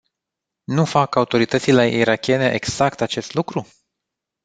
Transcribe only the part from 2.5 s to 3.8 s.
exact acest lucru?